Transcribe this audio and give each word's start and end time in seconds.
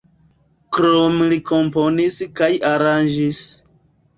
Krome 0.77 1.27
li 1.33 1.37
komponis 1.51 2.17
kaj 2.41 2.51
aranĝis. 2.73 3.47